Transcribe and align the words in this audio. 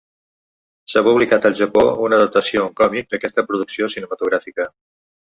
S'ha 0.93 1.01
publicat 1.07 1.43
al 1.49 1.57
Japó 1.59 1.83
una 2.07 2.17
adaptació 2.21 2.63
en 2.69 2.71
còmic 2.79 3.11
d'aquesta 3.11 3.43
producció 3.51 3.91
cinematogràfica. 3.97 4.67